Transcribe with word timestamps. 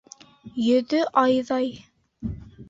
Йөҙө 0.67 1.01
айҙай 1.23 1.69